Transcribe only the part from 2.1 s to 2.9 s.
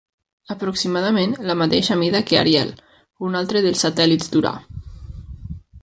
que Ariel,